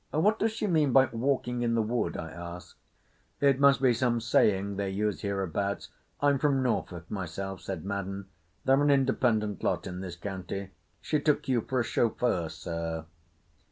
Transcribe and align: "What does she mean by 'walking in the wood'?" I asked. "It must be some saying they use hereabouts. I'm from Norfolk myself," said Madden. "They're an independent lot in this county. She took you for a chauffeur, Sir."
"What 0.09 0.39
does 0.39 0.51
she 0.53 0.65
mean 0.65 0.93
by 0.93 1.05
'walking 1.11 1.61
in 1.61 1.75
the 1.75 1.81
wood'?" 1.83 2.17
I 2.17 2.31
asked. 2.31 2.75
"It 3.39 3.59
must 3.59 3.79
be 3.83 3.93
some 3.93 4.19
saying 4.19 4.77
they 4.77 4.89
use 4.89 5.21
hereabouts. 5.21 5.89
I'm 6.19 6.39
from 6.39 6.63
Norfolk 6.63 7.03
myself," 7.11 7.61
said 7.61 7.85
Madden. 7.85 8.25
"They're 8.65 8.81
an 8.81 8.89
independent 8.89 9.63
lot 9.63 9.85
in 9.85 10.01
this 10.01 10.15
county. 10.15 10.71
She 11.01 11.19
took 11.19 11.47
you 11.47 11.61
for 11.61 11.81
a 11.81 11.83
chauffeur, 11.83 12.49
Sir." 12.49 13.05